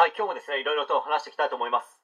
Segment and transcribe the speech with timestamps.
[0.00, 2.00] はい、今日もですね、いろいろと話していきたいと思います。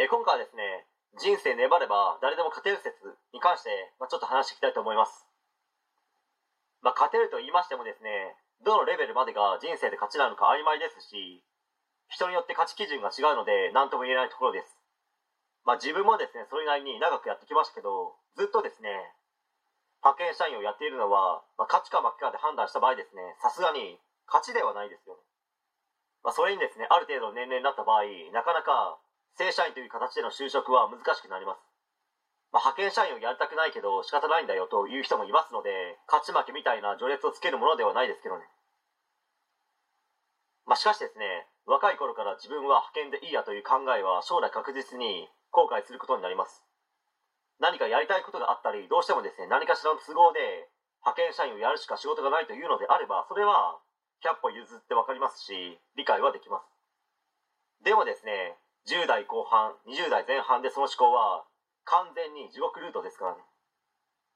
[0.00, 0.88] え今回はですね、
[1.20, 2.96] 人生粘れば誰でも勝てる説
[3.36, 3.68] に関して、
[4.00, 5.28] まあ、ちょっと話していきたいと思います。
[6.80, 11.44] まあ、勝てると言いましてもですね、どのレベルまでが人生で勝ちなのか曖昧ですし、
[12.08, 14.80] 人によって価値基準が違うので何とも言えないところです。
[15.68, 18.96] まあ、自分もですね、それなりに長くやってきましたけど、ずっとですね、
[20.00, 25.29] 派遣社員をやっているのは、まあ、勝ちか負けかで判断した場合ですね、さすがに勝ちではないですよね。
[26.22, 29.00] まあ、それにですね、ある程度の年齢になった場合、なかなか
[29.38, 31.64] 正社員という形での就職は難しくなります。
[32.52, 38.44] まあ、派遣社員をやりたくないけど仕方ないんだよという人もいますので、勝ち負けみたいな序列をつけるものではないですけどね。
[40.66, 46.62] まあ、しかしですね、若い頃から自分は派遣でいいやという考えは将来確実に後悔することになります。
[47.60, 50.68] 何かやりたいことがあったり、どうしてもですね、何かしらの都合で
[51.06, 53.78] 派遣社員をやるしか仕事がないというのであれば、それは
[54.24, 56.68] 100歩譲って分かりますし、理解はできます。
[57.84, 58.56] でもですね、
[58.88, 61.44] 10代後半、20代前半でその思考は
[61.84, 63.40] 完全に地獄ルートですからね。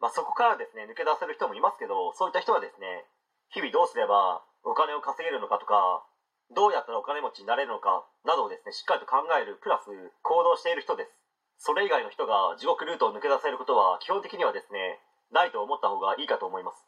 [0.00, 3.04] まあ、そこからですね、抜け出せる人もいますけど、そういった人はですね、
[3.52, 6.04] 日々どうすればお金を稼げるのかとか、
[6.52, 9.88] どうやったらお金持ちになれるのかなどをですね、しっかりと考える、プラス
[10.22, 11.12] 行動している人です。
[11.56, 15.00] それ以外の人が地獄ルートを抜け出せることは基本的にはですね、
[15.32, 16.84] ないと思った方がいいかと思います。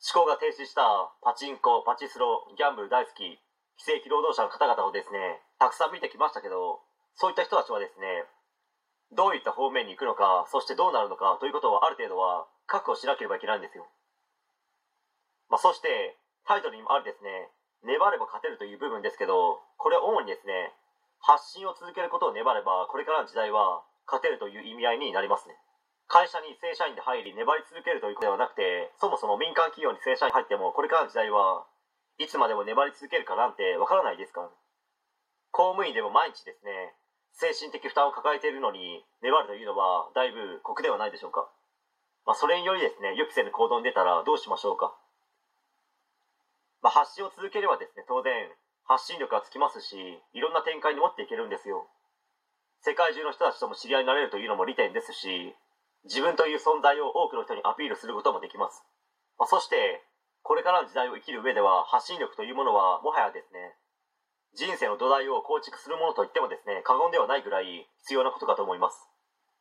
[0.00, 3.36] 思考が停止したパチンコ、パチスロ、ギャンブル大好き、
[3.76, 6.80] 非正規労働者の方々をですね、たくさん見てきましたけど、
[7.16, 8.24] そういった人たちはですね、
[9.12, 13.84] どういった方面に行くのか、そしてどうなるのかということをある程度は確保しなければいけないんですよ。
[15.50, 17.52] まあ、そして、タイトルにもあるですね、
[17.84, 20.72] 粘れば勝てるという部分ですけど、これは主にですね、
[21.20, 25.56] 発信を続けることを粘れば、これからの時代は勝てるという意味合いになりますね。
[26.10, 31.62] 会社に正社員で入り粘り続けるということではなくて、そもそも民間企業に正社員入っても、これからの時代は
[32.18, 34.42] いつまでも粘り続けるかなんてわからないですか？
[34.42, 34.50] ら。
[35.54, 36.98] 公務員でも毎日ですね、
[37.38, 41.46] 精神的負担を抱えているのに粘るというのはだいぶ酷ではないでしょうか？
[42.26, 44.92] まあ、それによりですね、予期せぬ行動に出たらどうしましょうか？
[46.82, 48.50] まあ、発信を続ければですね、当然、
[48.82, 49.94] 発信力がつきますし、
[50.34, 51.86] いろんな展開に持っていけるんですよ。
[52.82, 55.54] 世界中の人たちとも知り合いになれるというのも利点ですし、
[56.04, 58.82] 自分という存在を多くの人にアピールすることもできます。
[59.38, 60.02] ま、そして、
[60.42, 63.76] これからの時代を生きる上では、発信力というものは、もはやですね、
[64.54, 69.08] 人生の土台を構築するものといってもですね、過言ではないぐらい必要なことかと思います。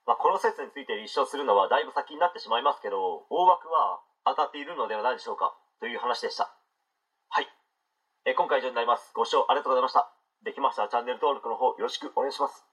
[0.05, 6.55] まあ、この説について立証するのはだいぶ先になってしまいますけど、大枠は当たっているのではないでしょうか、という話でした。
[7.29, 7.47] はい。
[8.25, 9.11] え今回以上になります。
[9.13, 10.11] ご視聴ありがとうございました。
[10.43, 12.68] できましたらチャンネル登録の方よろしくお願いします。